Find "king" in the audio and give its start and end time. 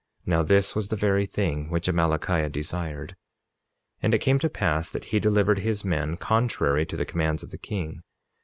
7.59-8.01